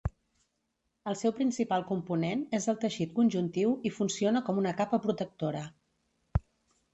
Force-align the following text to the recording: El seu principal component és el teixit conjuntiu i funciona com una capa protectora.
El 1.09 1.17
seu 1.19 1.33
principal 1.39 1.85
component 1.89 2.41
és 2.59 2.65
el 2.73 2.79
teixit 2.85 3.13
conjuntiu 3.19 3.75
i 3.91 3.93
funciona 3.99 4.43
com 4.49 4.63
una 4.63 4.73
capa 4.81 5.01
protectora. 5.05 5.63